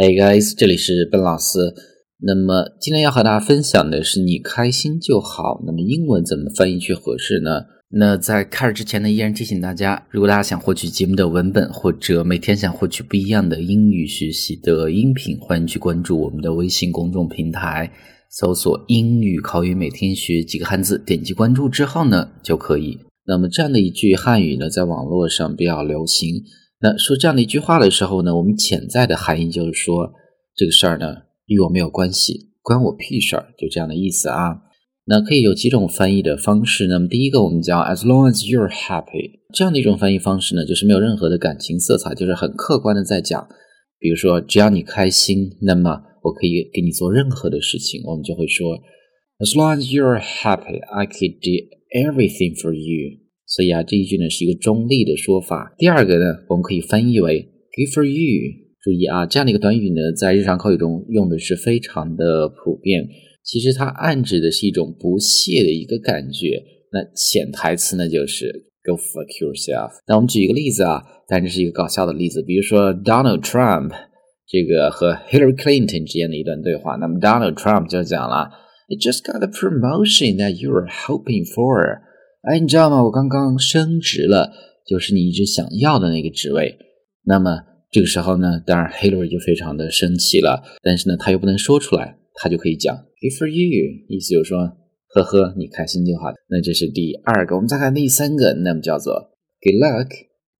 [0.00, 1.74] Hey guys，这里是笨老师。
[2.20, 5.60] 那么今天要和大家分享的是“你开心就好”。
[5.66, 7.62] 那么英文怎么翻译去合适呢？
[7.90, 17.90] 那在开始之前呢，依然提醒大家，如果大家想获取节目的文本，或者每天想获取不一样的英语学习的音频，欢迎去关注我们的微信公众平台，
[18.30, 23.00] 搜索“英语口语每天学几个汉字”，点击关注之后呢，就可以。
[23.26, 26.44] 那么这样的一句汉语呢，在网络上比较流行。
[26.80, 30.12] 那说这样的一句话的时候呢，我们潜在的含义就是说，
[30.54, 31.06] 这个事儿呢
[31.46, 34.62] 与我没有关系，关我屁事儿，就这样的意思啊。
[35.10, 36.86] 那可以有几种翻译的方式。
[36.86, 43.48] 那么第一个我们叫 as long as you're happy，这样的一种翻译方式呢，就是没有任何的感情色彩，就是很客观的在讲。
[43.98, 48.02] 比如说，只要你开心，那么我可以给你做任何的事情。
[48.04, 48.76] 我们就会说
[49.38, 53.18] as long as you're happy，I could do everything for you。
[53.48, 55.74] 所以啊，这一句呢是一个中立的说法。
[55.78, 57.40] 第二个呢，我们可以翻译为
[57.74, 58.68] good for you。
[58.80, 63.08] 注意啊，这样的一个短语呢，在日常口语中用的是非常的普遍。
[63.42, 66.62] 其实它暗指的是一种不屑的一个感觉。
[66.92, 69.90] 那潜台词呢，就是 go fuck yourself。
[70.06, 73.90] 那我们举一个例子啊，但这是一个搞笑的例子，比如说 Donald Trump
[74.46, 76.96] 这个和 Hillary Clinton 之间的一段对话。
[76.96, 78.50] 那么 Donald Trump 就讲了
[78.88, 82.06] ：“It just got the promotion that you were hoping for。
[82.42, 83.02] 哎，你知道吗？
[83.02, 84.52] 我刚刚升职了，
[84.86, 86.78] 就是你一直想要的那个职位。
[87.24, 94.58] 那么这个时候呢，当然 Hillary 就非常的生气了，但是呢，他又不能说出来，他就可以讲 “Good for you”，意思就是说，
[95.08, 96.32] 呵呵，你开心就好。
[96.48, 99.14] 那这是第二个，我们再看第三个，那么叫做
[99.60, 100.08] “Good luck”。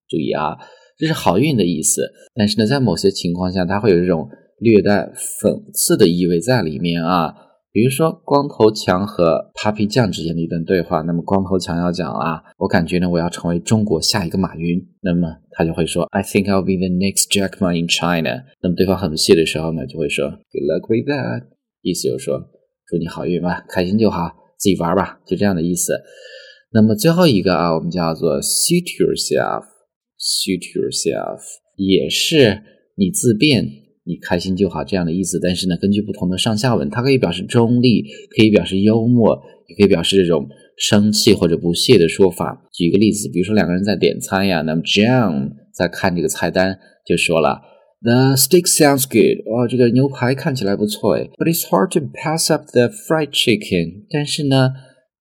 [0.09, 0.57] 注意啊，
[0.97, 4.27] 这是好运的意思，但是呢，在某些情况下，它会有这种
[4.59, 5.09] 略带
[5.41, 7.33] 讽刺的意味在里面啊。
[7.71, 18.43] 比如说光头强和 Papi 酱之间的一段对话，那么光头强要讲啊，我感觉呢我要成为中国下一个马云，那么他就会说 I think I'll be the next Jack Ma in China。
[18.61, 21.43] 那么对方很不屑的时候呢，就会说 Good luck with that，
[21.81, 22.39] 意思就是说
[22.87, 25.93] 祝你好运吧，开心就好，自己玩吧，就这样的意思。
[26.71, 31.39] 那么最后一个啊，我们叫做 suit yourself，suit yourself
[31.75, 32.63] 也是
[32.95, 33.88] 你自便。
[34.09, 38.03] 你开心就好这样的意思，但是呢，根据不同的上下文，它可以表示中立，
[38.35, 42.65] 可以表示幽默，也可以表示这种生气或者不屑的说法。
[42.73, 47.61] 举一个例子，比如说两个人在点餐呀，那么 John 在看这个菜单就说了
[48.01, 54.05] ：“The steak sounds good，哦，这个牛排看起来不错诶 b u t it's hard to pass up the fried chicken。
[54.09, 54.71] 但是呢，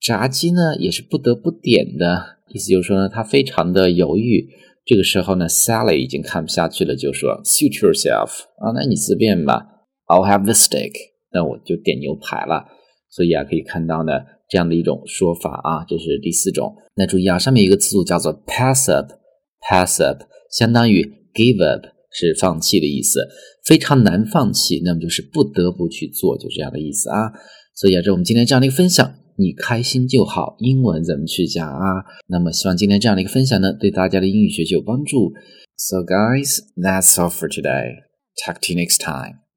[0.01, 4.49] 炸鸡呢也是不得不点的，意思就是说呢，他非常的犹豫。”
[4.89, 9.67] 这个时候呢，Sally 已经看不下去了，就说：“Suit yourself 啊，那你自便吧。
[10.07, 10.93] I'll have the steak，
[11.31, 12.65] 那我就点牛排了。”
[13.13, 14.13] 所以啊，可以看到呢，
[14.49, 16.75] 这样的一种说法啊，这是第四种。
[16.95, 21.05] 那注意啊，上面一个词组叫做 pass up，pass up 相当于
[21.35, 23.29] give up，是放弃的意思，
[23.67, 27.31] 非常难放弃，那么就是不得不去做，就这样的意思啊。
[27.75, 29.13] 所以啊，这是我们今天这样的一个分享。
[29.39, 32.05] 你开心就好，英文怎么去讲啊？
[32.27, 35.33] 那么希望今天这样的一个分享呢，对大家的英语学习有帮助。
[35.77, 38.03] So guys, that's all for today.
[38.45, 39.48] Talk to you next time.